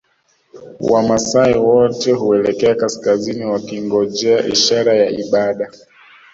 Wamaasai 0.81 1.53
wote 1.57 2.11
huelekea 2.11 2.75
kaskazini 2.75 3.45
wakingojea 3.45 4.47
ishara 4.47 4.93
ya 4.93 5.09
ibada 5.09 5.71